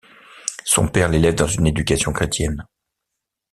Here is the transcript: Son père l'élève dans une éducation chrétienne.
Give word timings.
Son 0.65 0.87
père 0.87 1.09
l'élève 1.09 1.35
dans 1.35 1.45
une 1.45 1.67
éducation 1.67 2.11
chrétienne. 2.11 2.65